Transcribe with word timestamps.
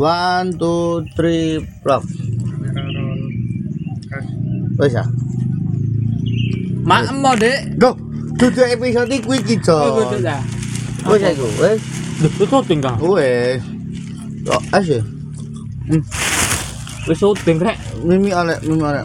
One, 0.00 0.56
two, 0.56 1.04
three, 1.12 1.60
vlog. 1.84 2.02
Wes 4.80 4.96
ya. 4.96 5.04
Mak 6.88 7.12
mau 7.20 7.36
dek. 7.36 7.76
Go. 7.76 7.92
Duduk 8.40 8.64
episode 8.64 9.12
iki 9.12 9.28
iki, 9.28 9.54
Jo. 9.60 9.76
Oh, 9.76 9.88
gitu 10.00 10.24
dah. 10.24 10.40
Wes 11.04 11.20
ya 11.20 11.30
iku, 11.36 11.48
wes. 11.60 11.80
Kah? 12.80 12.96
Wes. 12.96 13.60
Yo, 14.40 14.56
asyik. 14.72 15.04
Wis 17.04 17.16
syuting 17.20 17.60
rek. 17.60 17.76
Mimi 18.00 18.32
oleh, 18.32 18.56
mimi 18.64 18.80
oleh. 18.80 19.04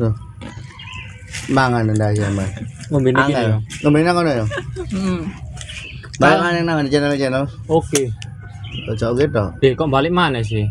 Loh. 0.00 0.16
Mangan 1.52 1.92
ndak 1.92 2.16
ya, 2.16 2.28
Mas. 2.32 2.48
Ngombe 2.88 3.12
iki 3.12 3.32
ya. 3.36 3.60
Ngombe 3.84 4.00
nang 4.00 4.16
kono 4.16 4.30
ya. 4.32 4.44
Heeh. 4.88 5.47
Balik 6.18 6.66
nang 6.66 6.82
nang 6.82 6.88
channel-channel. 6.90 7.46
Oke. 7.70 8.10
Ojo 8.90 9.06
gitu. 9.14 9.44
Dek 9.62 9.78
kok 9.78 9.86
balik 9.86 10.10
mana 10.10 10.42
sih? 10.42 10.66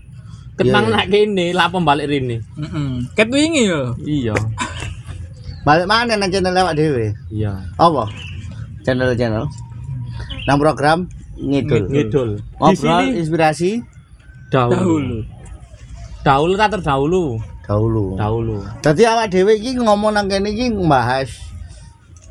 Ketang 0.57 0.89
Iya, 0.89 0.93
nak 0.97 1.05
kene, 1.13 1.53
lah 1.53 1.69
apa 1.69 1.77
balik 1.79 2.09
rene? 2.09 2.41
Heeh. 2.57 2.89
Ket 3.15 3.29
wingi 3.31 3.63
yo. 3.69 3.95
Iya. 4.03 4.35
Balik 5.63 5.87
mana 5.87 6.19
nang 6.19 6.27
channel 6.27 6.51
lewat 6.51 6.73
dhewe? 6.75 7.15
Iya. 7.31 7.63
Apa? 7.79 8.11
Channel-channel. 8.83 9.45
Nang 10.49 10.57
program 10.59 11.07
ngidul. 11.39 11.87
Ngidul. 11.87 12.29
Di 12.39 12.53
Ngobrol 12.59 13.05
inspirasi 13.15 13.71
dahulu. 14.51 15.23
Dahulu 16.25 16.53
tak 16.59 16.69
terdahulu. 16.75 17.39
dahulu. 17.67 18.15
Dahulu. 18.15 18.57
Dadi 18.79 19.03
awak 19.03 19.27
dhewe 19.27 19.59
iki 19.59 19.75
ngomong 19.75 20.15
nang 20.15 20.31
kene 20.31 20.55
iki 20.55 20.71
membahas 20.71 21.29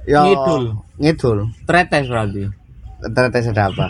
ya 0.09 0.25
Ngidul. 0.25 0.81
Ngidul. 0.97 1.39
Tretes 1.69 2.09
berarti. 2.09 2.66
Ternyata 3.03 3.39
ada 3.53 3.65
apa? 3.69 3.87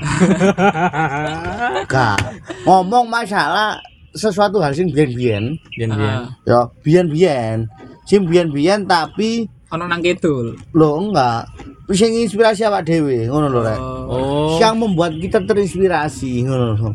Gak. 1.93 2.19
Ngomong 2.67 3.07
masalah 3.07 3.79
sesuatu 4.11 4.59
hal 4.59 4.75
sing 4.75 4.91
biyen-biyen. 4.91 5.55
Biyen-biyen. 5.77 6.21
Ya, 6.43 6.61
biyen-biyen. 6.83 7.59
Sing 8.09 8.27
biyen-biyen 8.27 8.87
tapi 8.87 9.47
Ono 9.75 9.83
nang 9.91 9.99
kidul. 9.99 10.55
lo 10.79 10.91
enggak. 11.03 11.51
Sing 11.91 12.15
inspirasi 12.15 12.67
awak 12.67 12.87
dhewe, 12.87 13.27
ngono 13.27 13.51
lho 13.51 13.61
rek. 13.67 13.81
Oh. 13.83 14.59
Yang 14.63 14.75
membuat 14.79 15.13
kita 15.19 15.43
terinspirasi, 15.43 16.47
ngono 16.47 16.67
lho. 16.75 16.91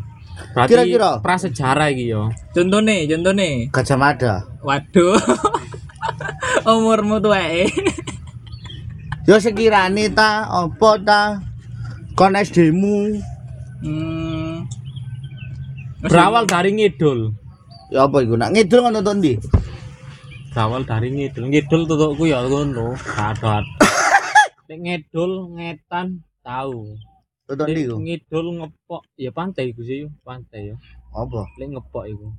Kira-kira? 0.68 1.20
prasejarah 1.20 1.92
iki 1.92 2.12
yo. 2.12 2.32
Contone, 2.56 3.04
contone. 3.08 3.68
Gajah 3.72 3.98
Mada. 4.00 4.34
Waduh. 4.64 5.16
Umurmu 6.72 7.20
tuweke. 7.20 7.68
Ya 9.22 9.38
sekirane 9.38 10.10
ta 10.10 10.48
apa 10.50 10.90
ta 10.98 11.22
kon 12.22 12.38
SD-mu 12.38 13.18
Hmm. 13.82 14.62
Berawal 16.06 16.46
dari 16.46 16.70
ngidul. 16.70 17.34
ya 17.90 18.06
apa 18.06 18.22
iku 18.22 18.38
nak 18.38 18.54
ngidul 18.54 18.78
ngono 18.78 19.02
to 19.02 19.10
ndi? 19.18 19.34
Berawal 20.54 20.86
dari 20.86 21.10
ngidul. 21.10 21.50
Ngidul 21.50 21.82
tutukku 21.90 22.30
ya 22.30 22.46
ngono. 22.46 22.94
Sadat. 22.94 23.66
Nek 24.70 24.78
ngidul 24.86 25.50
ngetan 25.58 26.22
tahu. 26.46 26.94
Ndi 27.50 27.90
iku? 27.90 27.98
ngidul 27.98 28.46
ngepok 28.62 29.02
ya 29.18 29.34
pantai 29.34 29.74
iku 29.74 29.82
sih 29.82 30.06
pantai 30.22 30.70
yo. 30.70 30.76
Apa? 31.10 31.50
Lek 31.58 31.74
ngepok 31.74 32.06
iku. 32.06 32.30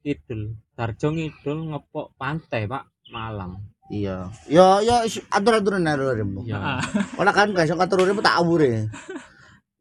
Ngidul. 0.00 0.56
Darjo 0.72 1.12
ngidul 1.12 1.58
ngepok 1.76 2.16
pantai, 2.16 2.64
Pak, 2.64 2.88
Malang. 3.12 3.73
Iya. 3.92 4.32
Ya 4.48 4.80
ya 4.80 4.96
is- 5.04 5.20
atur-aturan 5.28 5.84
arep. 5.84 6.24
Iya. 6.48 6.80
Ora 7.20 7.30
kan 7.36 7.52
gak 7.52 7.68
iso 7.68 7.76
ngatur 7.76 8.08
urip 8.08 8.24
tak 8.24 8.40
awure. 8.40 8.88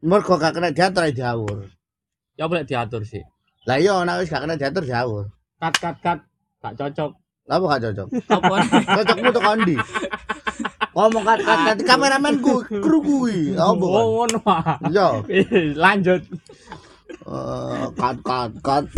Mergo 0.03 0.35
gak 0.35 0.59
kena 0.59 0.75
diatur 0.75 1.07
diawur. 1.07 1.71
Ya 2.35 2.51
boleh 2.51 2.67
diatur 2.67 3.07
sih. 3.07 3.23
Lah 3.63 3.79
iya 3.79 3.95
nek 4.03 4.19
wis 4.19 4.27
gak 4.31 4.43
kena 4.43 4.59
diatur 4.59 4.83
diawur. 4.83 5.23
Kat 5.59 5.75
kat 5.79 5.95
kat. 6.03 6.19
Gak 6.59 6.75
cocok. 6.75 7.11
Lah 7.47 7.55
apa 7.59 7.65
gak 7.75 7.81
cocok? 7.91 8.07
Apa? 8.27 8.55
Cocokmu 8.99 9.29
to 9.31 9.41
kondi. 9.43 9.75
Ngomong 10.93 11.23
kat 11.23 11.39
kat 11.43 11.59
kat 11.63 11.77
kameramenku 11.87 12.53
kru 12.67 12.99
kuwi. 12.99 13.55
Apa? 13.55 13.85
Oh, 13.87 14.27
ngono. 14.27 14.39
Iya. 14.91 15.07
Lanjut. 15.79 16.21
Eh, 17.23 17.83
kat 17.95 18.17
kat 18.23 18.51
kat. 18.59 18.83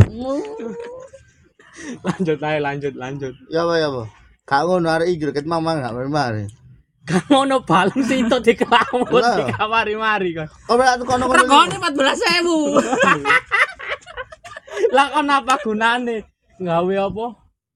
Lanjut 2.06 2.38
ae, 2.40 2.58
lanjut, 2.58 2.94
lanjut. 2.96 3.34
Ya 3.52 3.62
apa 3.62 3.74
ya 3.76 3.86
apa? 3.92 4.02
Gak 4.46 4.62
ngono 4.62 4.86
arek 4.88 5.08
iki 5.10 5.26
ket 5.34 5.44
mamang 5.44 5.82
gak 5.82 5.92
mari. 6.06 6.46
Gak 7.06 7.26
ngono 7.30 7.62
balung 7.66 8.02
sih 8.02 8.22
itu 8.22 8.36
di 8.42 8.54
kelamut 8.54 9.22
Lah. 9.22 9.36
di 9.42 9.44
kamari-mari 9.50 10.30
kan. 10.38 10.46
Oh 10.70 10.78
berarti 10.78 11.02
kono 11.02 11.26
kono. 11.26 11.34
Regone 11.38 11.76
14.000. 11.84 13.26
Lah 14.94 15.06
kon 15.12 15.30
apa 15.30 15.54
gunane? 15.62 16.16
Gawe 16.56 16.94
apa? 17.10 17.26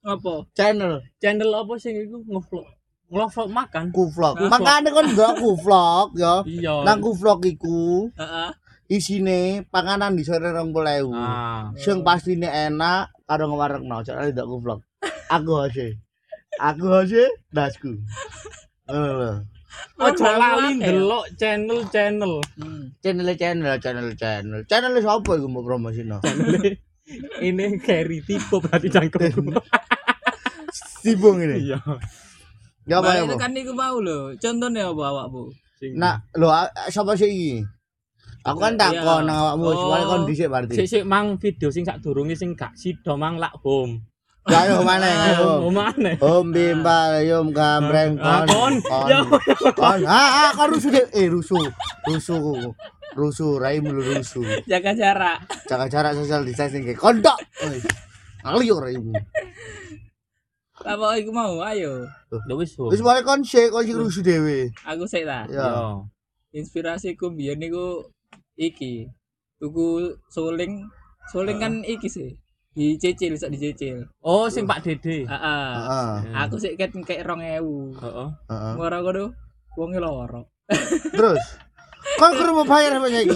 Apa? 0.00 0.48
channel 0.56 1.04
Channel 1.20 1.50
apa 1.52 1.72
sing 1.76 1.94
iku 1.98 2.22
ngevlog. 2.24 2.66
Ngevlog 3.10 3.48
makan. 3.50 3.84
ku 3.90 4.06
vlog. 4.08 4.34
Makane 4.46 4.88
kon 4.90 5.06
ndelok 5.10 5.34
ku 5.42 5.50
vlog 5.58 6.08
ya. 6.16 6.34
Iya. 6.46 6.86
Nang 6.86 7.02
ku 7.02 7.10
vlog 7.12 7.42
iku 7.44 8.08
Heeh. 8.14 8.50
isine 8.90 9.66
panganan 9.68 10.14
di 10.14 10.22
sore 10.22 10.54
20.000. 10.54 11.10
Ah. 11.12 11.74
Sing 11.74 12.06
pastine 12.06 12.46
enak 12.46 13.10
karo 13.26 13.50
ngewarekno, 13.50 14.02
soalnya 14.02 14.42
ndak 14.42 14.48
ku 14.48 14.56
vlog. 14.62 14.80
Aku 15.30 15.50
hose. 15.66 15.98
Aku 16.58 16.84
hose 16.90 17.30
dasku. 17.54 17.94
Ngono. 18.90 19.46
Ojo 20.02 20.24
lali 20.26 20.74
akeh. 20.74 20.76
ndelok 20.82 21.24
channel-channel. 21.38 22.42
Hmm. 22.58 22.90
Channel 22.98 23.28
channel 23.38 23.78
channel 23.78 24.08
channel. 24.18 24.60
Channel 24.66 24.98
sapa 24.98 25.30
iku 25.38 25.46
mau 25.46 25.62
promosino? 25.66 26.18
Ini 27.38 27.78
carry 27.84 28.18
tipe 28.26 28.56
berarti 28.58 28.90
cangkemku. 28.90 29.54
Sibung 31.06 31.38
ini. 31.38 31.70
Iya. 31.70 31.78
Ya 32.88 32.98
apa 32.98 33.22
ya, 33.22 33.30
kan 33.38 33.54
iku 33.54 33.70
mau 33.70 34.02
lho. 34.02 34.34
Contone 34.42 34.82
apa 34.82 35.02
awakmu? 35.14 35.54
Nah, 35.94 36.18
lho 36.34 36.50
sapa 36.90 37.14
sih 37.14 37.30
iki? 37.30 37.54
Aku 38.40 38.56
kan 38.56 38.74
takon 38.74 39.28
nang 39.28 39.36
awakmu, 39.36 39.68
Oh. 39.68 39.74
soalnya 39.76 40.06
kon 40.08 40.22
dhisik 40.26 40.48
berarti. 40.50 40.74
Sik 40.74 40.88
sik 40.88 41.04
mang 41.06 41.36
video 41.38 41.68
sing 41.70 41.84
sadurunge 41.84 42.34
sing 42.34 42.56
gak 42.58 42.72
sida 42.74 43.14
mang 43.14 43.36
lak 43.38 43.52
home. 43.62 44.00
Ayo 44.50 44.82
mana 44.82 45.08
Oh? 45.38 45.70
Om 46.18 46.46
bimbal 46.50 47.22
yum 47.22 47.54
gambreng 47.54 48.18
kon. 48.18 48.46
kon. 48.46 48.74
Kon. 49.78 50.00
Ah, 50.04 50.50
ah, 50.50 50.50
kon 50.58 50.74
rusuh 50.74 50.90
deh. 50.90 51.06
Eh, 51.14 51.30
rusuh. 51.30 51.62
Rusuh. 52.06 52.74
Rusuh, 53.14 53.58
raimu 53.58 53.90
lu 53.90 54.02
rusuh. 54.02 54.42
Jaga 54.70 54.94
jarak. 54.94 55.42
Jaga 55.66 55.86
jarak 55.90 56.12
sosial 56.14 56.46
distancing 56.46 56.86
ke 56.86 56.94
kondok. 56.94 57.34
Woi. 57.66 57.78
Ngalio 58.46 58.76
raimu. 58.78 59.12
Apa 60.80 61.18
iku 61.18 61.30
mau? 61.34 61.58
Ayo. 61.62 62.06
Wis. 62.54 62.78
Wis 62.78 63.02
mulai 63.02 63.26
kon 63.26 63.42
sik, 63.42 63.74
kon 63.74 63.82
sik 63.82 63.98
rusuh 63.98 64.22
dhewe. 64.22 64.70
Aku 64.86 65.04
sik 65.10 65.26
ta. 65.26 65.46
Ya. 65.50 65.98
Inspirasiku 66.54 67.34
biyen 67.34 67.58
niku 67.58 68.06
iki. 68.58 69.10
Tuku 69.58 70.14
suling. 70.30 70.86
Suling 71.30 71.58
kan 71.58 71.82
iki 71.86 72.08
sih. 72.10 72.34
Dicicil, 72.70 73.34
sak 73.34 73.50
dicicil. 73.50 74.06
Oh, 74.22 74.46
sing 74.46 74.62
Pak 74.62 74.86
Dede. 74.86 75.26
Heeh. 75.26 75.70
Heeh. 75.74 76.14
Aku 76.46 76.54
sik 76.54 76.78
ket 76.78 76.94
kek 76.94 77.26
2000. 77.26 77.98
Heeh. 77.98 78.28
Ora 78.78 78.98
kono 79.02 79.34
wonge 79.74 79.98
loro. 79.98 80.46
Terus 81.18 81.42
kon 82.16 82.32
kudu 82.38 82.52
mau 82.54 82.66
bayar 82.66 83.02
apa 83.02 83.10
iki? 83.10 83.26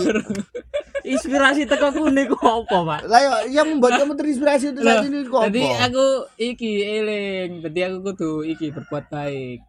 Inspirasi 1.05 1.67
teko 1.67 1.91
kune 1.93 2.31
ku 2.31 2.39
apa, 2.41 2.79
Pak? 2.81 3.01
Lah 3.11 3.21
yo, 3.21 3.33
yang 3.53 3.77
membuat 3.77 4.01
kamu 4.01 4.17
terinspirasi 4.17 4.73
untuk 4.73 4.89
saat 4.89 5.05
ini 5.05 5.21
kok 5.29 5.43
Jadi 5.51 5.63
aku 5.83 6.07
iki 6.41 6.73
eling, 6.81 7.61
jadi 7.61 7.93
aku 7.93 7.99
kudu 8.15 8.33
iki 8.49 8.71
berbuat 8.71 9.11
baik. 9.11 9.61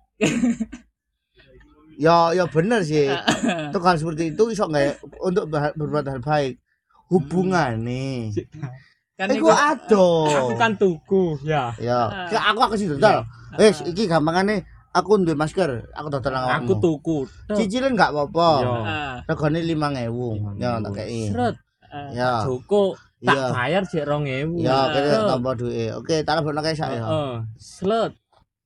Ya, 1.96 2.36
ya 2.36 2.44
bener 2.48 2.84
sih. 2.84 3.08
Itu 3.72 3.80
hal 3.84 3.96
seperti 4.00 4.36
itu 4.36 4.44
iso 4.52 4.68
nggak 4.68 4.84
ya? 4.84 4.94
untuk 5.20 5.48
berbuat 5.52 6.06
hal 6.08 6.20
baik. 6.24 6.60
Hubungane. 7.12 8.32
Kan 9.16 9.32
Iku 9.32 9.48
ado. 9.48 10.28
Aku 10.28 10.54
kan 10.60 10.76
tuku, 10.76 11.40
ya. 11.42 11.72
Ya, 11.80 12.28
Ke- 12.28 12.36
aku 12.36 12.60
aku 12.60 12.76
sih 12.76 12.92
dodol. 12.92 13.24
Wis, 13.56 13.80
iki 13.88 14.12
gampangane 14.12 14.68
aku 14.92 15.24
duwe 15.24 15.40
masker, 15.40 15.88
aku 15.96 16.08
dodol 16.12 16.36
nang 16.36 16.52
Aku 16.60 16.76
tuku. 16.84 17.24
Cicilan 17.48 17.96
enggak 17.96 18.12
apa-apa. 18.12 18.50
Ah, 18.84 19.16
Regane 19.24 19.64
5000. 19.64 20.60
Ya 20.60 20.84
tak 20.84 20.92
kei. 20.94 21.32
Sret. 21.32 21.56
ah. 21.88 22.08
Ya. 22.12 22.32
Cukup. 22.44 23.00
Tak 23.24 23.56
bayar 23.56 23.82
jek 23.88 24.04
2000. 24.04 24.60
Ya, 24.60 24.92
kene 24.92 25.08
tambah 25.26 25.54
duwe. 25.56 25.96
Oke, 25.96 26.20
tak 26.22 26.44
lebokno 26.44 26.60
kae 26.60 26.76
sak 26.76 26.92
ya. 26.94 27.08
Slet. 27.56 28.12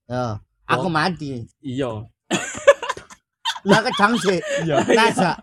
Ya. 0.09 0.41
Aku 0.65 0.89
mati. 0.89 1.45
Iya. 1.61 2.09
Lah 3.69 3.79
kejang 3.85 4.17
sih. 4.17 4.41
Iya. 4.65 4.81
Nasa. 4.81 5.37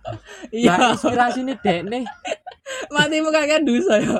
Iya, 0.50 0.74
Lah 0.74 0.78
inspirasine 0.92 1.54
dekne 1.56 2.02
matimu 2.94 3.30
kakek 3.30 3.62
dosa 3.62 4.02
ya. 4.02 4.18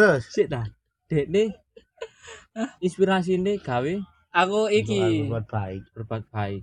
Terus 0.00 0.24
sik 0.26 0.48
ta. 0.48 0.64
Dekne 1.04 1.52
inspirasine 2.80 3.60
gawe 3.60 3.94
Aku 4.32 4.70
iki 4.70 5.26
berbuat 5.26 5.46
baik. 5.46 5.82
berbuat 5.92 6.24
baik. 6.30 6.62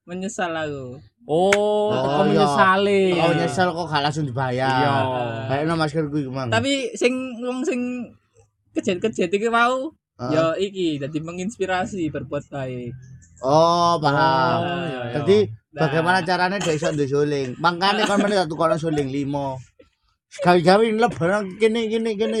menyesal 0.00 0.50
aku. 0.50 0.98
Oh, 1.22 1.92
Oh, 1.92 2.24
menyesali. 2.24 3.14
Oh 3.14 3.30
nyesel 3.30 3.68
kok 3.68 3.86
gak 3.86 4.02
langsung 4.02 4.26
dibayar. 4.26 4.66
Iya. 4.72 4.94
Kayaknya 5.46 5.74
maskerku 5.76 6.16
iku 6.18 6.30
mang. 6.30 6.50
Tapi 6.50 6.90
sing 6.94 7.14
wong 7.38 7.62
sing 7.62 8.10
kejet-kejet 8.72 9.30
iki 9.30 9.46
mau 9.46 9.90
Heeh. 10.16 10.30
ya 10.32 10.44
iki 10.56 10.98
dadi 10.98 11.18
menginspirasi 11.20 12.10
berbuat 12.10 12.42
baik. 12.48 12.90
Oh, 13.40 13.50
Oh, 13.50 13.92
paham. 13.98 14.60
iya. 14.84 15.00
Jadi 15.20 15.38
Nah. 15.70 15.86
bagaimana 15.86 16.18
caranya 16.20 16.58
dia 16.58 16.74
iso 16.74 16.90
ndek 16.90 17.06
suling? 17.06 17.54
Makane 17.56 18.02
kon 18.02 18.18
meneh 18.18 18.34
tak 18.36 18.50
tukono 18.50 18.74
suling 18.74 19.06
5. 20.30 20.34
Sekali-kali 20.38 20.94
lebaran 20.94 21.58
kene 21.58 21.90
kene 21.90 22.10
kene. 22.14 22.40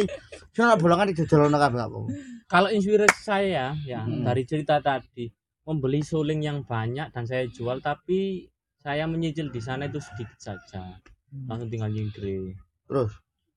Sing 0.50 0.62
nak 0.62 0.78
bolongan 0.78 1.10
didodolono 1.10 1.58
kabeh 1.58 1.80
apa. 1.82 1.98
Kalau 2.46 2.68
inspirasi 2.70 3.20
saya 3.20 3.74
ya 3.80 4.00
Hmm. 4.02 4.22
dari 4.22 4.42
cerita 4.42 4.78
tadi 4.78 5.26
membeli 5.62 6.00
suling 6.00 6.40
yang 6.40 6.62
banyak 6.62 7.10
dan 7.10 7.22
saya 7.22 7.46
jual 7.46 7.78
tapi 7.78 8.46
saya 8.78 9.06
menyicil 9.06 9.50
di 9.50 9.58
sana 9.58 9.86
itu 9.86 9.98
sedikit 9.98 10.38
saja. 10.38 10.98
Langsung 11.46 11.68
tinggal 11.68 11.90
nyingkri. 11.90 12.54
Terus 12.86 13.10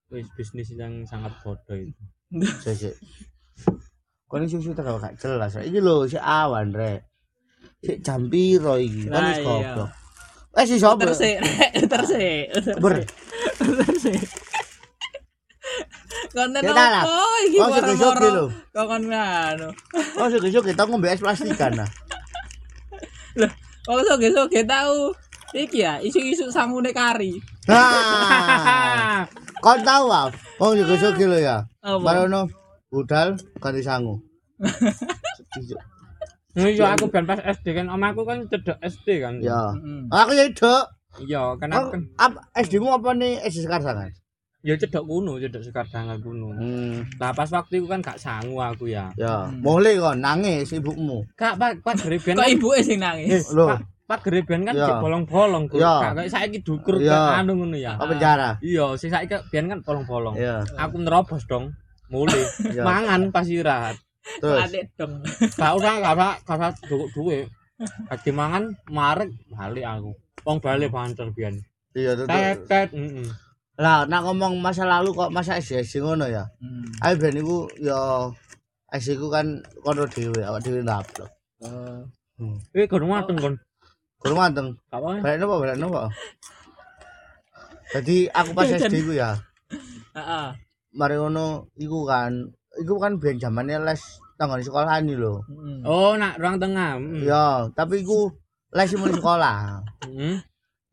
Wis 0.10 0.30
bisnis 0.38 0.70
yang 0.70 1.06
sangat 1.06 1.34
bodoh 1.42 1.74
itu. 1.74 2.04
sik 2.62 2.76
sik. 2.76 2.96
Kon 4.30 4.46
susu 4.46 4.74
tak 4.74 4.86
gak 4.86 5.18
jelas. 5.18 5.58
Iki 5.58 5.80
lho 5.80 6.06
si 6.06 6.18
awan 6.18 6.70
rek. 6.70 7.02
Sik 7.82 7.98
jam 8.02 8.30
piro 8.30 8.78
iki? 8.78 9.06
Wis 9.06 9.14
Lah, 9.14 9.34
iya. 9.34 9.42
goblok. 9.42 9.90
Eh 10.54 10.66
si 10.70 10.78
sapa? 10.78 11.02
Terse, 11.02 11.42
terse, 11.90 12.24
Ber. 12.78 13.02
Konten 16.34 16.62
lah. 16.66 17.06
apa 17.06 17.18
iki 17.46 17.58
Oh, 17.62 17.70
sik 17.70 17.84
moro-moro 17.86 18.30
lho. 18.30 18.46
kok 18.74 18.86
kon 18.90 19.04
anu. 19.10 19.70
Oh 20.18 20.28
sik 20.30 20.42
sik 20.46 20.66
kita 20.66 20.84
ngombe 20.86 21.08
es 21.10 21.22
plastikan 21.22 21.74
nah. 21.78 21.90
Oh 23.90 24.00
soge-soge 24.02 24.62
tahu. 24.66 25.14
Iki 25.54 25.86
ya, 25.86 26.02
isu-isu 26.02 26.50
samune 26.50 26.90
kari. 26.90 27.38
Kon 29.62 29.80
tahu 29.86 30.06
ah. 30.10 30.28
Oh 30.58 30.74
sik 30.74 30.90
sik 30.98 31.22
lho 31.22 31.38
ya. 31.38 31.66
Barono 31.82 32.50
budal 32.90 33.38
ganti 33.62 33.82
sangu. 33.82 34.18
Iya, 36.54 36.94
aku 36.94 37.10
ben 37.10 37.26
pas 37.26 37.42
SD 37.42 37.74
kan, 37.74 37.90
omaku 37.90 38.30
kan 38.30 38.46
cedek 38.46 38.78
SD 38.78 39.26
kan. 39.26 39.42
Ya. 39.42 39.74
Aku 40.14 40.38
ya 40.38 40.46
itu. 40.46 40.70
Iya, 41.16 41.54
kan 41.56 41.70
aku 41.70 41.88
kan 41.92 42.02
Apa 42.18 42.40
SD 42.56 42.78
mu 42.78 42.90
apa 42.90 43.14
nih 43.14 43.38
SD 43.42 43.64
Sekarsangan? 43.64 44.10
ya 44.64 44.80
cedek 44.80 45.04
kuno, 45.04 45.36
cedek 45.38 45.60
sekardangan 45.62 46.18
kuno. 46.18 46.56
Hmm. 46.56 47.04
Nah, 47.20 47.32
pas 47.32 47.52
waktu 47.52 47.78
itu 47.78 47.86
kan 47.86 48.00
gak 48.00 48.16
sangu 48.16 48.56
aku 48.58 48.88
ya. 48.88 49.12
Ya, 49.14 49.44
Hmm. 49.44 49.60
boleh 49.60 50.00
kon 50.00 50.18
nangis 50.18 50.72
ibumu. 50.72 51.28
Kak, 51.36 51.60
Pak, 51.60 51.84
Pak 51.84 52.00
Greben 52.00 52.34
Kok 52.34 52.42
kan 52.42 52.48
ibuke 52.50 52.80
sing 52.80 53.04
nangis? 53.04 53.52
Loh, 53.52 53.68
Pak, 53.68 53.84
Pak 54.08 54.20
Greben 54.24 54.64
kan 54.64 54.72
Ya. 54.72 54.96
bolong-bolong, 54.96 55.68
Gur. 55.68 55.84
Ya. 55.84 56.00
Kak, 56.00 56.12
kayak 56.16 56.32
saiki 56.32 56.64
dukur 56.64 56.96
Ya. 56.98 57.12
ke 57.12 57.32
anu 57.44 57.60
ngono 57.60 57.76
ya. 57.76 58.00
apa 58.00 58.08
penjara? 58.08 58.50
Iya, 58.64 58.96
sing 58.96 59.12
saiki 59.12 59.36
biyen 59.52 59.68
kan 59.68 59.84
bolong-bolong. 59.84 60.40
Ya, 60.40 60.64
Aku 60.80 60.96
nerobos 60.98 61.44
dong. 61.44 61.76
Mulai 62.08 62.40
ya. 62.80 62.88
mangan 62.88 63.36
pas 63.36 63.44
istirahat. 63.44 64.00
Terus 64.40 64.64
Adek 64.64 64.96
dong. 64.96 65.20
Gak 65.52 65.72
usah, 65.76 65.94
gak 66.00 66.14
usah, 66.16 66.34
gak 66.40 66.56
usah 66.56 66.72
duit. 67.12 67.52
Lagi 68.08 68.32
mangan 68.32 68.64
marek 68.88 69.28
balik 69.52 69.84
aku. 69.84 70.16
Wong 70.42 70.58
balik 70.58 70.90
banter 70.90 71.30
biyen. 71.30 71.62
iya 71.94 72.18
tuh. 72.18 72.26
Tet 72.26 72.66
tet, 72.66 72.90
heeh. 72.90 73.30
Lah, 73.78 74.06
nak 74.10 74.26
ngomong 74.26 74.58
masa 74.58 74.86
lalu 74.86 75.14
kok 75.14 75.30
masa 75.30 75.62
SD 75.62 76.02
ngono 76.02 76.26
ya. 76.26 76.50
Hmm. 76.58 76.90
Ayo 77.06 77.14
ben 77.22 77.38
iku 77.38 77.70
ya 77.78 78.30
SD 78.90 79.18
ku 79.22 79.30
kan 79.30 79.62
kono 79.86 80.10
dhewe, 80.10 80.42
awak 80.42 80.62
dhewe 80.62 80.82
ndaplok. 80.82 81.30
Eh, 82.74 82.86
gurung 82.90 83.14
mateng 83.14 83.38
kon. 83.38 83.56
Kurang. 84.24 84.56
Gak 84.56 84.98
apa. 84.98 85.20
Balik 85.20 85.38
nopo, 85.42 85.56
balik 85.60 85.78
nopo. 85.78 86.08
Jadi 87.92 88.32
aku 88.32 88.52
pas 88.56 88.70
SD 88.82 89.06
ku 89.06 89.14
ya, 89.14 89.38
Heeh. 90.18 90.48
mari 90.98 91.16
ngono 91.20 91.70
iku 91.78 92.08
kan, 92.10 92.50
iku 92.80 92.98
kan 92.98 93.22
ben 93.22 93.38
zamane 93.38 93.78
les 93.84 94.02
tanggon 94.40 94.64
sekolahan 94.66 95.06
iki 95.06 95.18
lho. 95.20 95.46
Mm. 95.46 95.82
Oh, 95.86 96.18
nak 96.18 96.42
ruang 96.42 96.58
tengah. 96.58 96.98
Mm. 96.98 97.22
Ya, 97.22 97.70
tapi 97.78 98.02
iku 98.02 98.34
les 98.74 98.92
mulai 98.98 99.16
sekolah. 99.16 99.58
Mm. 100.10 100.38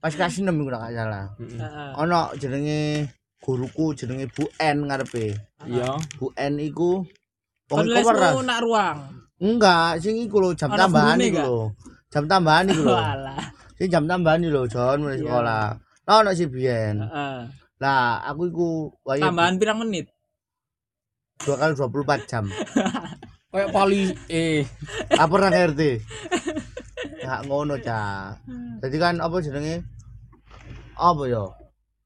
Pas 0.00 0.12
kelas 0.16 0.32
6 0.40 0.48
iku 0.48 0.68
gak 0.72 0.92
salah. 0.96 1.26
Mm. 1.36 1.58
Heeh. 1.60 1.90
Ono 2.00 2.20
jenenge 2.40 2.80
guruku 3.40 3.96
jenenge 3.96 4.28
Bu 4.32 4.44
N 4.60 4.76
ngarepe. 4.88 5.36
Iya. 5.68 5.96
Bu 6.20 6.32
N 6.36 6.54
iku 6.60 7.04
wong 7.72 7.86
les 7.88 8.04
keperas. 8.04 8.36
nak 8.44 8.60
ruang. 8.64 8.98
Enggak, 9.40 10.04
sing 10.04 10.20
iku 10.20 10.36
lho 10.44 10.52
jam 10.52 10.68
tambahan 10.76 11.16
iku 11.20 11.40
lho. 11.40 11.60
Jam 12.12 12.24
tambahan 12.28 12.68
iku 12.68 12.84
lho. 12.84 12.96
Walah. 12.96 13.40
Sing 13.80 13.88
jam 13.88 14.04
tambahan 14.04 14.44
lho, 14.44 14.68
Jon 14.68 15.00
mulai 15.00 15.16
sekolah. 15.16 15.64
Nah, 15.80 16.14
ono 16.20 16.30
si 16.36 16.44
biyen. 16.44 17.00
Heeh. 17.00 17.38
Lah, 17.80 18.20
aku 18.28 18.42
iku 18.52 18.68
wayahe 19.08 19.32
Tambahan 19.32 19.56
pirang 19.56 19.80
menit? 19.80 20.12
dua 21.40 21.56
kali 21.56 21.72
24 21.72 22.28
jam. 22.28 22.44
Kayak 23.50 23.72
poli 23.74 24.12
eh 24.28 24.62
Lapor 25.16 25.40
nang 25.40 25.56
RT. 25.56 25.80
Enggak 27.20 27.40
ngono, 27.48 27.74
Cak. 27.80 28.44
Jadi 28.84 28.96
kan 29.00 29.14
apa 29.20 29.36
jenenge? 29.40 29.76
Apa 30.96 31.22
ya? 31.28 31.44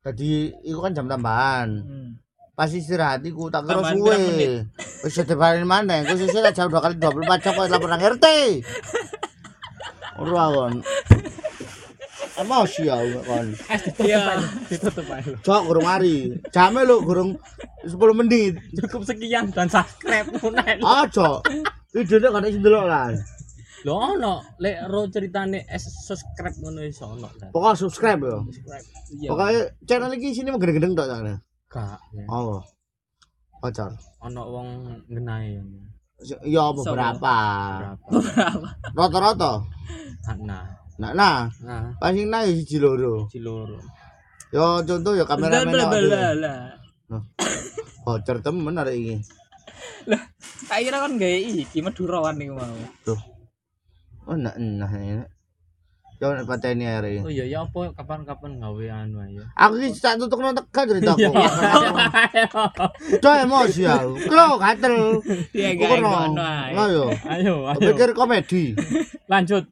Jadi 0.05 0.53
iku 0.69 0.85
kan 0.85 0.93
jam 0.93 1.09
tambahan. 1.09 1.69
Hmm. 1.81 2.11
Pas 2.55 2.71
istirahat 2.71 3.25
iku 3.27 3.51
tak 3.51 3.67
kira 3.67 3.83
pirang 3.83 3.99
suwe. 3.99 4.19
Wis 5.03 5.19
dibalen 5.27 5.67
maneh, 5.67 6.07
engko 6.07 6.15
sesuk 6.15 6.47
jam 6.55 6.71
2 6.71 6.79
kali 6.79 6.95
24 7.03 7.43
jam 7.43 7.53
kok 7.59 7.67
lapor 7.67 7.89
nang 7.91 8.05
RT. 8.05 8.27
Ora 10.23 10.45
kon. 10.55 10.75
Emosi 12.39 12.87
ya 12.87 12.97
kon. 13.27 13.47
Iya. 14.07 14.39
ditutup 14.71 15.07
aja. 15.11 15.35
Cok 15.43 15.61
gurung 15.67 15.87
mari. 15.87 16.31
Jame 16.55 16.87
lho 16.87 17.03
gurung 17.03 17.35
10 17.83 17.99
menit. 18.23 18.55
Cukup 18.79 19.03
sekian 19.03 19.51
dan 19.51 19.67
subscribe 19.67 20.31
munai. 20.39 20.79
Aja. 20.79 21.43
Videone 21.91 22.29
kan 22.31 22.47
iso 22.47 22.59
ndelok 22.63 22.87
kan. 22.87 23.13
Lho 23.85 23.95
ono 24.17 24.41
lek 24.65 24.89
ro 24.89 25.05
ceritane 25.13 25.69
es 25.69 25.85
subscribe 25.85 26.57
ngono 26.57 26.81
iso 26.89 27.05
ono. 27.05 27.29
Pokoknya 27.53 27.77
subscribe 27.77 28.21
ya. 28.25 28.39
Subscribe. 28.41 28.87
Pokoknya 29.29 29.61
channel 29.85 30.17
iki 30.17 30.33
sini 30.33 30.49
mau 30.49 30.57
gede-gede 30.57 30.89
tok. 30.97 31.07
Gak. 31.69 32.01
ya. 32.17 32.25
Oh. 32.33 32.65
Pacar. 33.61 33.93
Ono 34.25 34.43
wong 34.49 34.69
ngenai. 35.13 35.61
Ya 36.49 36.73
beberapa. 36.73 37.37
Berapa? 37.77 38.17
Rata-rata. 38.97 39.53
Nah. 40.41 40.65
Nah, 40.95 41.11
nah, 41.11 41.37
Nah, 41.61 41.91
paling 41.99 42.31
nah 42.31 42.47
siji 42.47 42.79
loro. 42.79 43.27
ciloro. 43.29 43.83
Ya 44.55 44.79
contoh 44.87 45.13
ya 45.19 45.27
kameramen 45.27 45.75
dhewe. 45.75 45.99
bla. 46.39 46.55
Bocor 48.07 48.39
temen 48.41 48.79
arek 48.81 48.95
iki. 48.97 49.17
Tak 50.71 50.79
kira 50.81 51.03
kan 51.03 51.19
gawe 51.19 51.39
iki 51.51 51.83
Madurawan 51.83 52.39
niku 52.39 52.55
mau. 52.57 52.79
Oh, 54.25 54.37
nah, 54.37 54.55
nah, 54.57 54.89
nah. 54.89 55.27
Yo 56.23 56.31
nek 56.31 56.47
pateni 56.47 56.87
arek. 56.87 57.27
Oh 57.27 57.29
iya 57.29 57.43
ya 57.43 57.67
apa 57.67 57.91
kapan-kapan 57.91 58.63
gawe 58.63 58.85
anu 59.03 59.19
aja. 59.19 59.45
Aku 59.59 59.83
iki 59.83 59.99
tak 59.99 60.15
tutuk 60.17 60.39
nang 60.41 60.55
tegal 60.55 60.87
ceritaku. 60.87 61.21
Iya. 62.35 62.47
Udah 63.19 63.35
emosi 63.43 63.83
aku. 63.83 64.13
Klo 64.31 64.57
gatel. 64.57 65.19
Iya 65.51 65.75
ngono 65.75 66.39
ae. 66.39 66.73
Ayo. 67.27 67.67
Pikir 67.77 68.15
komedi. 68.15 68.79
Lanjut. 69.27 69.67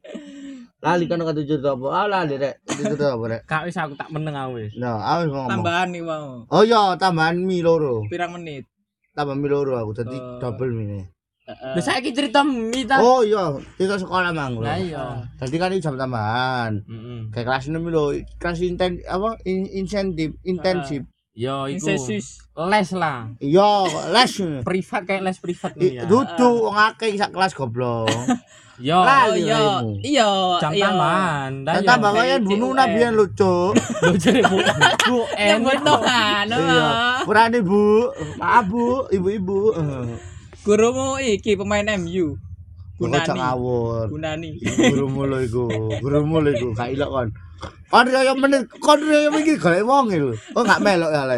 Lali 0.83 1.07
kan 1.07 1.23
kata 1.23 1.47
cerita 1.47 1.79
apa? 1.79 1.87
Ah 1.95 2.05
lali 2.11 2.35
rek. 2.35 2.59
Cerita 2.67 3.15
apa 3.15 3.23
rek? 3.31 3.41
Kak 3.47 3.63
wis 3.63 3.79
aku 3.79 3.95
tak 3.95 4.11
meneng 4.11 4.35
aku 4.35 4.59
wis. 4.59 4.75
Nah, 4.75 4.99
aku 4.99 5.31
ngomong. 5.31 5.47
Tambahan 5.47 5.87
nih 5.95 6.03
mau. 6.03 6.43
Oh 6.51 6.63
iya, 6.67 6.99
tambahan 6.99 7.39
mie 7.39 7.63
loro. 7.63 8.03
Pirang 8.11 8.35
menit. 8.35 8.67
Tambah 9.15 9.39
mie 9.39 9.47
loro 9.47 9.79
aku 9.79 9.95
jadi 9.95 10.11
Oh. 10.19 10.43
double 10.43 10.75
mie. 10.75 11.07
Heeh. 11.43 11.75
Lah 11.75 11.83
saiki 11.83 12.15
cerita 12.15 12.39
mie 12.39 12.87
ta. 12.87 13.03
Oh 13.03 13.19
iya, 13.19 13.51
kita 13.75 13.99
sekolah 13.99 14.31
mang. 14.31 14.63
Lah 14.63 14.79
iya. 14.79 15.27
Jadi 15.43 15.55
kan 15.59 15.75
jam 15.75 15.99
tambahan. 15.99 16.79
Heeh. 16.87 17.19
Kayak 17.35 17.45
kelas 17.51 17.63
6 17.67 17.83
lho, 17.83 18.05
kelas 18.39 18.63
inten 18.63 19.03
apa 19.03 19.35
in, 19.43 19.67
insentif, 19.75 20.39
intensif. 20.47 21.03
Yo 21.35 21.67
iku. 21.67 21.83
Insesus. 21.83 22.47
Les 22.55 22.89
lah. 22.95 23.27
Iya, 23.43 23.71
les. 24.15 24.33
Privat 24.63 25.01
kayak 25.03 25.21
les 25.27 25.37
privat 25.41 25.73
I- 25.75 25.79
nih 25.81 25.91
ya. 25.99 26.03
Dudu 26.07 26.69
wong 26.69 26.77
akeh 26.79 27.11
sak 27.19 27.35
kelas 27.35 27.51
goblok. 27.51 28.07
Yo. 28.81 28.97
Lah, 29.05 29.29
Oh 29.29 29.37
iya, 29.37 29.53
raimu. 29.53 30.01
iya. 30.01 30.31
Jam 30.57 30.73
iya. 30.73 30.89
tambahan. 30.89 31.51
Lah 31.61 31.77
yo. 31.77 31.85
tambah 31.85 32.09
kaya 32.09 32.35
nabian 32.41 33.13
lucu. 33.13 33.69
Jare 34.21 34.41
Bu. 34.49 34.57
Bu 34.57 35.19
Yang 35.37 35.61
enak. 35.61 35.67
betul 35.69 35.99
kan. 36.01 36.45
Iya. 36.49 36.87
Kurang 37.21 37.53
Bu. 37.61 37.85
Maaf 38.41 38.65
Bu, 38.65 39.05
ibu-ibu. 39.13 39.59
Gurumu 40.63 41.19
iki 41.19 41.59
pemain 41.59 41.87
MU. 41.99 42.39
Cak 42.93 43.01
Gunani. 43.03 43.35
ngawur. 43.35 44.05
Gunani. 44.07 44.49
Gurumu 44.63 45.21
lho 45.27 45.37
iku, 45.43 45.63
gurumu 45.99 46.39
lho 46.39 46.49
iku, 46.55 46.67
gak 46.71 46.93
ilok 46.95 47.09
kon. 47.11 47.29
Kon 47.91 48.07
kaya 48.07 48.31
menit, 48.37 48.63
kon 48.79 48.99
kaya 49.01 49.27
iki 49.33 49.59
golek 49.59 49.83
wong 49.83 50.07
lho. 50.13 50.31
Oh 50.55 50.63
gak 50.63 50.79
melok 50.79 51.11
ya 51.11 51.27
lah. 51.27 51.35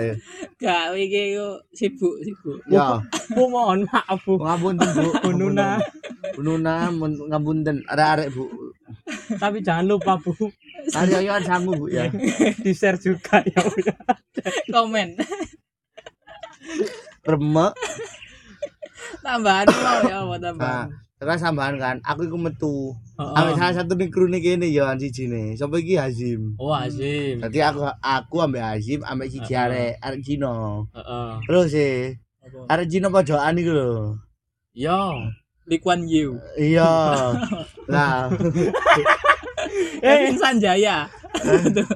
Gak 0.61 0.93
iki 0.93 1.33
yo 1.33 1.57
sibuk 1.73 2.21
sibuk. 2.21 2.59
Ya, 2.69 3.01
Bu 3.33 3.49
mohon 3.49 3.87
maaf 3.89 4.21
Bu. 4.21 4.37
ngapunten 4.37 4.89
Bu. 4.93 5.09
Bu 5.25 5.29
Nuna. 5.33 5.81
Bu 6.37 6.41
Nuna 6.45 6.93
mun- 6.93 7.25
ngapunten 7.33 7.81
arek-arek 7.89 8.29
Bu. 8.35 8.45
Tapi 9.41 9.65
jangan 9.65 9.89
lupa 9.89 10.21
Bu. 10.21 10.35
Hari 10.93 11.17
ayoan 11.25 11.41
sangu 11.41 11.73
Bu 11.73 11.89
ya. 11.89 12.05
di 12.61 12.71
share 12.77 13.01
juga 13.01 13.41
ya 13.41 13.63
komen 14.75 15.17
Remek. 17.25 17.73
Tambahan 19.21 19.65
mau 19.69 19.99
ya 20.03 20.17
apa 20.21 20.25
Nah, 20.25 20.39
tambahan 20.41 20.87
terus 21.15 21.39
sambahan 21.39 21.75
kan, 21.79 21.95
aku 22.03 22.27
iku 22.27 22.35
metu. 22.35 22.91
Heeh. 23.15 23.33
Ambek 23.39 23.55
salah 23.55 23.73
satu 23.73 23.95
ning 23.95 24.11
kru 24.11 24.27
kene 24.27 24.67
ya 24.67 24.91
an 24.91 24.99
siji 24.99 25.31
ne. 25.31 25.55
Sapa 25.55 25.79
iki 25.79 25.95
Hazim. 25.95 26.59
oh 26.59 26.75
Azim 26.75 27.39
Dadi 27.39 27.63
aku 27.63 27.87
aku 28.03 28.35
ambek 28.43 28.61
Hazim 28.61 28.99
ambek 29.01 29.31
siji 29.31 29.55
Heeh. 29.55 29.63
arek 29.65 29.91
arek 30.03 30.21
Cino. 30.21 30.85
Heeh. 30.91 31.29
Terus 31.47 31.67
sih, 31.71 32.11
Apa? 32.43 32.59
arek 32.75 32.87
Cino 32.91 33.07
pojokan 33.09 33.55
iku 33.55 33.71
lho. 33.71 33.93
yo 34.75 34.99
Lee 35.65 35.79
Kuan 35.79 36.03
Yew 36.05 36.35
Iya. 36.59 36.91
Lah, 37.93 38.29
Kevin 39.97 40.37
Sanjaya 40.37 41.09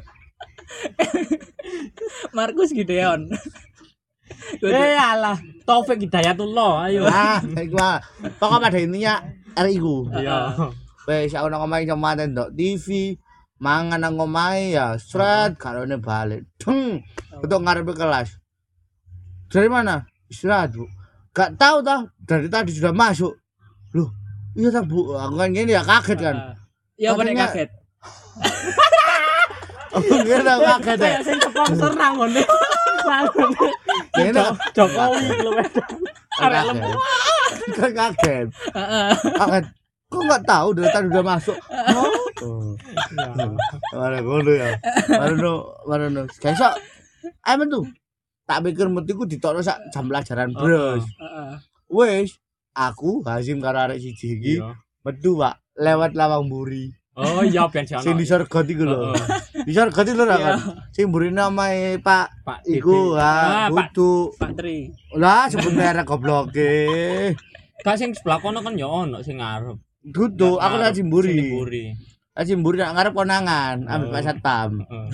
Markus 2.33 2.71
Gideon 2.71 3.29
eh 4.61 4.97
alah 4.97 5.37
Taufik 5.63 6.01
Hidayatullah 6.01 6.89
ayo 6.89 7.05
ah, 7.05 7.39
iku. 7.55 7.77
Pokoknya 8.41 8.59
pada 8.59 8.77
intinya 8.77 9.13
arek 9.53 9.73
iku. 9.77 10.09
iya 10.17 10.51
Wes 11.05 11.33
aku 11.33 11.47
nang 11.47 11.65
omahe 11.65 11.85
cuma 11.85 12.13
ndok 12.13 12.53
TV, 12.53 13.17
mangan 13.57 13.97
nang 13.97 14.17
omahe 14.17 14.73
ya, 14.73 14.93
sret 14.95 15.57
karone 15.57 15.97
balik. 15.97 16.45
Deng, 16.57 17.01
untuk 17.33 17.59
ngarepe 17.59 17.97
kelas. 17.97 18.37
Dari 19.49 19.65
mana? 19.65 20.05
Istirahat, 20.29 20.77
Bu. 20.77 20.85
Gak 21.33 21.57
tahu 21.57 21.81
tah, 21.81 22.05
dari 22.21 22.45
tadi 22.45 22.69
sudah 22.69 22.93
masuk. 22.93 23.33
Loh, 23.97 24.13
iya 24.53 24.69
tah, 24.69 24.85
Bu. 24.85 25.17
Aku 25.17 25.33
kan 25.33 25.49
gini 25.49 25.73
ya 25.73 25.81
kaget 25.81 26.19
kan. 26.21 26.35
Iya 26.93 27.17
pada 27.17 27.25
Katanya- 27.25 27.47
kaget 27.49 27.69
Aku 29.97 30.13
kira 30.21 30.43
kaget 30.77 30.97
ya. 31.01 31.09
kayak 31.09 31.21
sing 31.25 31.39
sponsor 31.41 31.91
nang 31.97 32.13
ngene 32.21 32.45
Kira 34.13 34.45
Jokowi 34.75 35.25
lho 35.43 35.51
Arek 36.39 36.61
kaget. 36.71 36.95
Kan 37.75 37.91
kaget. 37.91 38.47
Heeh. 38.75 39.09
Kaget. 39.35 39.65
Kok 40.09 40.21
nggak 40.25 40.43
tahu 40.47 40.67
dari 40.73 40.89
tadi 40.89 41.07
udah 41.11 41.25
masuk? 41.25 41.57
Oh. 42.41 42.73
Mana 43.93 44.17
ngono 44.23 44.51
ya. 44.55 44.73
Marono, 45.11 45.75
marono. 45.85 46.21
Kayak 46.41 46.79
Ayo 47.45 47.63
tuh. 47.67 47.85
Tak 48.49 48.65
pikir 48.65 48.89
metiku 48.89 49.29
ditokno 49.29 49.61
sak 49.61 49.77
jam 49.93 50.09
pelajaran 50.09 50.49
bros. 50.55 51.05
Heeh. 51.05 51.51
Wes, 51.89 52.41
aku 52.73 53.21
Hasim 53.21 53.61
karo 53.61 53.85
arek 53.85 54.01
siji 54.01 54.41
iki 54.41 54.55
metu 55.05 55.37
Pak 55.37 55.61
lewat 55.77 56.17
lawang 56.17 56.49
buri. 56.49 56.89
oh 57.19 57.43
iya 57.43 57.67
ben 57.67 57.83
si 57.83 57.99
Sing 57.99 58.15
di 58.15 58.23
Sorgot 58.23 58.63
iku 58.63 58.87
lho. 58.87 59.11
Sorgot 59.65 60.05
iku 60.05 60.17
lho 60.17 60.25
Iya. 60.25 60.37
kan. 60.39 60.55
Sing 60.89 61.05
mburi 61.07 61.29
namae 61.29 61.97
Pak 61.97 62.27
Pak 62.41 62.59
iku 62.65 63.15
ha 63.15 63.33
Ah, 63.33 63.67
Pak 63.67 63.91
kudu. 63.91 64.31
Pak 64.35 64.51
Tri 64.53 64.87
Lah 65.13 65.47
sebut 65.47 65.71
merek 65.71 66.05
gobloke. 66.05 66.75
Kak 67.79 67.95
sing 67.95 68.11
sebelah 68.11 68.37
kono 68.37 68.59
kan 68.59 68.75
ya 68.75 68.85
ono 68.85 69.19
sing 69.19 69.37
ngarep. 69.37 69.75
Kudu 70.05 70.55
aku 70.55 70.75
Ngarep, 70.75 70.85
lagi 70.85 71.01
mburi. 71.01 71.35
sing 72.39 72.57
mburi. 72.59 72.77
Nak 72.77 72.93
ngarep 72.93 73.13
konangan 73.13 73.75
ambek 73.83 74.07
Oh. 74.07 74.13
Pak 74.13 74.23
Satpam. 74.23 74.71
Heeh. 74.81 75.07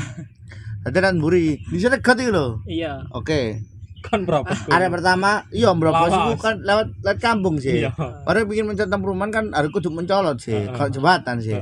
Dadi 0.83 0.99
nang 0.99 1.17
mburi. 1.17 1.57
Sorgot 1.71 2.13
iku 2.15 2.29
lho. 2.29 2.47
iya 2.65 3.01
Oke. 3.09 3.61
Kan 4.01 4.21
berapa? 4.21 4.45
Arek 4.69 4.93
pertama, 4.93 5.41
iya 5.49 5.73
Lawas. 5.73 6.13
iku 6.13 6.37
kan 6.39 6.61
lewat 6.61 6.93
lewat 7.01 7.17
kampung 7.17 7.57
sih. 7.57 7.81
Iya. 7.81 7.89
Orang 8.21 8.45
bikin 8.45 8.69
mencetak 8.69 8.93
perumahan 8.93 9.33
kan 9.33 9.45
harus 9.49 9.73
kudu 9.73 9.89
mencolot 9.89 10.37
sih, 10.37 10.69
kalau 10.69 10.93
jembatan 10.93 11.41
sih. 11.41 11.57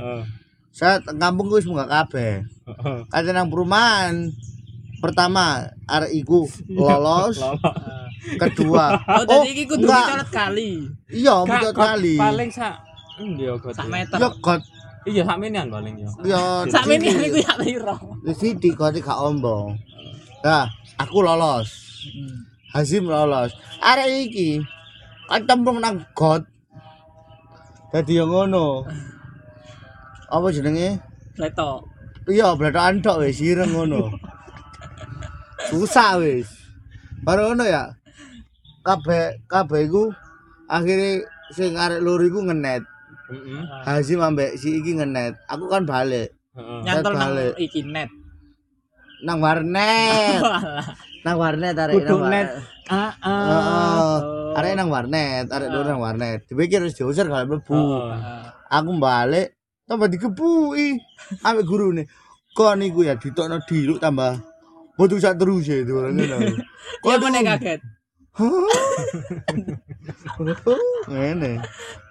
Saya 0.74 0.98
kampung 1.06 1.53
gue 1.53 1.62
semua 1.62 1.86
kabeh. 1.86 2.42
Heeh. 2.65 2.98
Kata 3.06 3.30
nang 3.30 3.53
perumahan 3.53 4.34
pertama 4.98 5.70
arek 5.86 6.15
iku 6.18 6.48
lolos, 6.65 7.36
Lolo. 7.44 7.60
kedua 8.39 8.96
oh 9.03 9.27
tadi 9.27 9.51
iki 9.51 9.68
kudu 9.68 9.84
dicolot 9.84 10.30
kali 10.32 10.88
iya 11.12 11.44
kot 11.44 11.75
kali. 11.75 12.15
Paling 12.15 12.48
sak 12.48 12.80
ya 13.36 13.51
kot. 13.60 13.75
sak 13.75 13.92
meter 13.92 14.15
Iya 15.03 15.27
sak 15.27 15.36
menian 15.36 15.68
paling 15.68 16.00
ya. 16.00 16.08
iya. 16.24 16.44
sak 16.72 16.88
sidi. 16.88 17.03
menit 17.03 17.20
niku 17.20 17.38
ya 17.44 17.53
piro 17.60 17.96
Di 18.24 18.32
sidi 18.32 18.72
god 18.72 18.96
gak 18.96 19.20
ombong. 19.20 19.75
Nah, 20.39 20.72
aku 20.96 21.20
lolos. 21.20 21.68
Hazim 22.72 23.12
lolos. 23.12 23.51
Arek 23.84 24.32
iki 24.32 24.63
kan 25.27 25.44
templung 25.44 25.84
nang 25.84 26.00
god. 26.15 26.48
Dadi 27.92 28.15
yang 28.15 28.32
ngono. 28.32 28.88
Apa 30.34 30.48
jenenge? 30.50 30.98
Leto 31.38 31.86
Iya, 32.24 32.56
blathokan 32.56 33.04
tok 33.04 33.20
wis 33.28 33.44
ireng 33.44 33.75
ngono. 33.75 34.08
Susah 35.68 36.16
wis. 36.24 36.48
Baru 37.20 37.52
ngono 37.52 37.68
ya. 37.68 37.92
Kabeh 38.84 39.44
kabeh 39.52 39.88
iku 39.92 40.08
akhirnya 40.72 41.28
sing 41.52 41.75
arek 41.75 42.00
loro 42.00 42.24
iku 42.24 42.48
ngenet. 42.48 42.84
Heeh. 43.28 43.62
Hazim 43.84 44.24
ambek 44.24 44.56
si 44.56 44.80
iki 44.80 44.96
ngenet. 44.96 45.36
Aku 45.52 45.68
kan 45.68 45.84
balik 45.84 46.32
Heeh. 46.56 46.80
nyantol 46.88 47.12
nang 47.12 47.32
balik. 47.36 47.54
iki 47.60 47.84
net 47.84 48.10
nang 49.24 49.40
warnet. 49.40 50.40
Nang 51.24 51.40
warnet 51.40 51.72
arek 51.80 51.96
Kudu 52.04 52.20
nang 52.20 52.28
net. 52.28 52.48
warnet. 52.52 52.92
Ah 52.92 53.12
ah. 53.20 53.48
Heeh. 53.48 54.16
Arek 54.60 54.74
nang 54.75 54.90
warnet, 54.92 55.48
arek 55.48 55.70
loro 55.72 55.88
nang 55.88 56.04
warnet. 56.04 56.40
Dipikir 56.48 56.84
wis 56.84 56.96
diusir 56.96 57.28
kalau 57.28 57.48
mlebu. 57.48 57.80
Aku 58.68 58.92
balik 59.00 59.56
tambah 59.88 60.08
dikepuki 60.10 61.00
ambek 61.44 61.66
gurune. 61.68 62.04
Kok 62.54 62.78
niku 62.78 63.02
ya 63.02 63.18
ditokno 63.18 63.66
diluk 63.66 63.98
tambah 63.98 64.38
Butuh 64.94 65.18
sak 65.18 65.42
terus 65.42 65.66
ya 65.66 65.82
itu 65.82 65.98
orang 65.98 66.22
ngono. 66.22 66.38
Iya 67.02 67.18
mana 67.22 67.42
kaget 67.42 67.82
Ngene. 71.10 71.52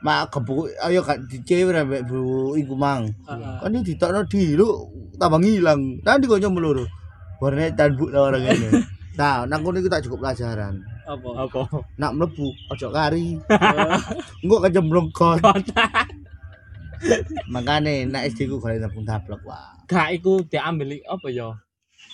Mak 0.02 0.30
kebuk 0.30 0.70
ayo 0.82 1.02
gak 1.02 1.18
dicewir 1.30 1.78
ambek 1.78 2.02
bu 2.10 2.54
iku 2.58 2.74
mang. 2.74 3.06
Kan 3.26 3.74
iki 3.78 3.94
ditokno 3.94 4.26
diluk 4.26 4.90
tambah 5.14 5.38
ngilang. 5.38 6.02
Nanti 6.02 6.26
kok 6.26 6.42
nyom 6.42 6.58
loro. 6.58 6.84
Warnet 7.38 7.78
dan 7.78 7.94
bu 7.94 8.10
orang 8.10 8.42
ngene. 8.42 8.70
Nah, 9.12 9.44
nang 9.44 9.60
kono 9.60 9.76
iku 9.76 9.92
tak 9.92 10.08
cukup 10.08 10.24
pelajaran. 10.24 10.80
apa 11.04 11.44
Apa? 11.44 11.84
Nak 12.00 12.16
mlebu 12.16 12.48
ojo 12.72 12.88
kari. 12.88 13.36
Oh. 13.44 14.00
Engko 14.40 14.56
kecemplung 14.64 15.12
kon. 15.12 15.36
Makane 17.48 18.06
nek 18.06 18.32
SD 18.32 18.48
ku 18.48 18.56
golek 18.58 18.80
tepung 18.80 19.04
taplek 19.04 19.42
wah. 19.44 19.74
Gak 19.86 20.14
iku 20.16 20.40
diambil 20.46 20.96
apa 21.04 21.28
ya? 21.28 21.50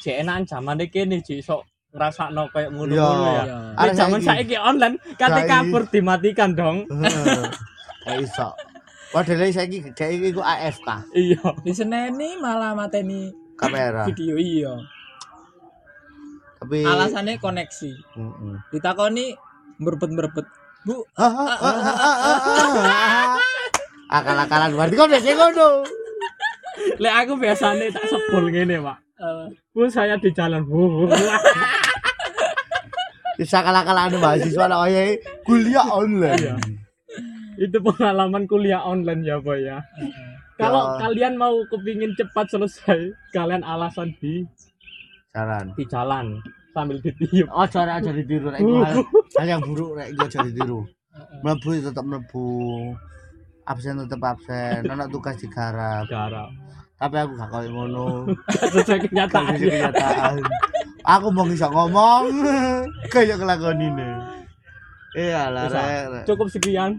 Cek 0.02 0.22
enak 0.22 0.46
zaman 0.46 0.78
kene 0.88 1.20
Ci 1.20 1.40
sok 1.40 1.62
ngrasakno 1.88 2.52
kayak 2.52 2.70
ngono-ngono 2.74 2.96
Iya. 3.24 3.32
ya. 3.32 3.44
Iya. 3.44 3.56
Nek 3.72 3.80
Arek 3.80 3.94
zaman 3.96 4.20
saiki. 4.20 4.56
online 4.56 4.96
kate 5.16 5.42
kabur 5.44 5.82
dimatikan 5.88 6.50
dong. 6.52 6.84
Heeh. 6.88 8.20
Iso. 8.20 8.48
Padahal 9.08 9.48
saiki 9.48 9.80
dhek 9.96 10.10
iku 10.20 10.44
AFK 10.44 10.88
Iya. 11.16 11.40
di 11.64 11.72
seneni 11.72 12.36
malah 12.36 12.76
mateni 12.76 13.32
kamera. 13.56 14.04
video 14.04 14.36
iya 14.36 14.74
Tapi 16.58 16.82
alasannya 16.84 17.38
koneksi 17.38 17.90
Heeh. 18.18 18.54
ditakoni 18.70 19.32
berbet 19.80 20.10
berbet 20.12 20.46
bu 20.84 21.02
Akal-akalan 24.08 24.72
berarti 24.72 24.94
kok 24.96 25.08
biasa 25.08 25.28
ngono. 25.32 25.68
Lek 26.96 27.14
aku 27.24 27.32
biasanya 27.36 27.92
tak 27.92 28.04
sebul 28.08 28.48
ngene, 28.48 28.80
Pak. 28.80 28.98
Bu 29.74 29.90
saya 29.90 30.16
di 30.16 30.30
jalan. 30.32 30.64
Bu. 30.64 31.10
Wis 33.38 33.54
akal-akalan 33.54 34.18
mahasiswa 34.18 34.66
lah 34.66 34.82
wayahe 34.82 35.22
kuliah 35.46 35.86
Iya. 35.86 35.94
online. 35.94 36.44
Itu 37.54 37.78
pengalaman 37.78 38.46
kuliah 38.46 38.82
online 38.82 39.22
ya, 39.22 39.38
Pak 39.38 39.58
ya. 39.58 39.78
Kalau 40.58 40.98
Ya. 40.98 41.06
kalian 41.06 41.34
mau 41.38 41.54
kepingin 41.70 42.18
cepat 42.18 42.50
selesai, 42.50 43.14
kalian 43.30 43.62
alasan 43.62 44.10
di 44.18 44.42
Jalan. 45.30 45.70
di 45.78 45.84
jalan 45.86 46.26
sambil 46.74 46.98
ditiup. 46.98 47.46
Oh, 47.54 47.62
cara 47.70 48.02
aja 48.02 48.10
ditiru 48.10 48.50
iku 48.50 48.82
hal, 48.82 49.46
yang 49.46 49.62
buruk 49.62 49.94
nek 49.94 50.10
iku 50.10 50.26
aja 50.26 50.38
ditiru. 50.42 50.82
Mlebu 51.46 51.68
ya 51.78 51.80
tetep 51.86 52.02
mlebu. 52.02 52.46
Absen 53.68 54.00
tetep 54.00 54.24
absen, 54.24 54.80
ana 54.88 55.04
tugas 55.04 55.36
digarap. 55.36 56.08
Garap. 56.08 56.48
Tapi 56.96 57.14
aku 57.20 57.32
gak 57.36 57.50
koyo 57.52 57.68
ngono. 57.70 58.06
Sesuai 58.48 59.06
kenyataan. 59.06 59.54
Kondisi 59.54 59.70
kenyataan. 59.70 60.34
Aku 61.04 61.28
mau 61.30 61.46
bisa 61.46 61.68
ngomong 61.68 62.32
kayak 63.12 63.38
kelakon 63.38 63.78
ini. 63.78 64.08
Iya 65.14 65.52
lah. 65.52 65.68
Cukup 66.24 66.48
sekian. 66.48 66.96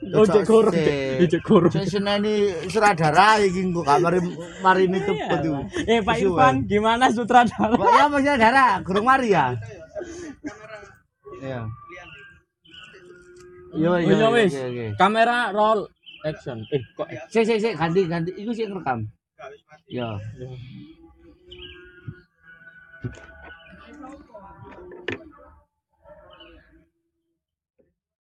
Ojek 0.00 0.48
gorong. 0.48 0.72
Cek. 0.72 1.28
ojek 1.28 1.42
gorong. 1.44 1.72
Saya 1.76 1.84
seneni 1.84 2.48
sutradara 2.72 3.36
iki 3.36 3.68
engko 3.68 3.84
gak 3.84 4.00
mari 4.64 4.88
ini 4.88 4.96
cepet 5.04 5.40
iku. 5.44 5.60
Eh 5.84 6.00
Pak 6.00 6.16
Sesuai. 6.16 6.32
Irfan, 6.32 6.54
gimana 6.64 7.04
sutradara? 7.12 7.76
Pak 7.76 7.90
ya 7.92 8.04
Mas 8.08 8.20
sutradara, 8.24 8.66
gurung 8.80 9.04
mari 9.04 9.36
ya. 9.36 9.52
Iya. 11.44 11.60
Yo 13.76 13.92
Oh, 13.92 13.98
iya, 14.00 14.14
yo 14.18 14.28
oke. 14.32 14.44
Kamera 14.96 15.52
roll 15.52 15.84
action. 16.26 16.58
Eh 16.74 16.82
kok 16.96 17.08
sih 17.30 17.44
saya, 17.44 17.58
saya 17.58 17.74
ganti 17.76 18.00
ganti. 18.06 18.30
Itu 18.36 18.50
sih 18.52 18.66
rekam. 18.68 19.08
ya 19.88 20.20